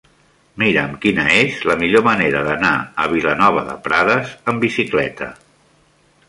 Mira'm 0.61 0.93
quina 1.01 1.25
és 1.41 1.59
la 1.71 1.75
millor 1.83 2.03
manera 2.07 2.41
d'anar 2.47 2.71
a 3.05 3.05
Vilanova 3.13 3.67
de 3.69 3.77
Prades 3.89 4.33
amb 4.53 4.67
bicicleta. 4.69 5.31